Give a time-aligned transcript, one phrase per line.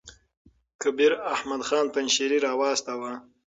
[0.81, 3.13] کبیر احمد خان پنجشېري را واستاوه.